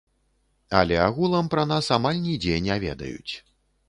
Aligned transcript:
Але 0.79 0.95
агулам 1.07 1.51
пра 1.53 1.65
нас 1.71 1.89
амаль 1.97 2.21
нідзе 2.23 2.55
не 2.69 2.79
ведаюць. 2.85 3.33